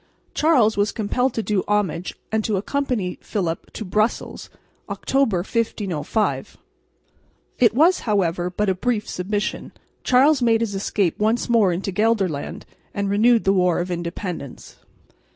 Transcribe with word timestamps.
Charles 0.33 0.77
was 0.77 0.91
compelled 0.91 1.35
to 1.35 1.43
do 1.43 1.63
homage 1.67 2.15
and 2.31 2.43
to 2.43 2.57
accompany 2.57 3.19
Philip 3.21 3.71
to 3.73 3.85
Brussels 3.85 4.49
(October, 4.89 5.37
1505). 5.45 6.57
It 7.59 7.75
was, 7.75 7.99
however, 7.99 8.49
but 8.49 8.67
a 8.67 8.73
brief 8.73 9.07
submission. 9.07 9.71
Charles 10.03 10.41
made 10.41 10.61
his 10.61 10.73
escape 10.73 11.19
once 11.19 11.47
more 11.49 11.71
into 11.71 11.91
Gelderland 11.91 12.63
and 12.95 13.11
renewed 13.11 13.43
the 13.43 13.53
war 13.53 13.77
of 13.77 13.91
independence. 13.91 14.77